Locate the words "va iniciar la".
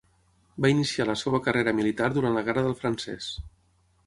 0.65-1.15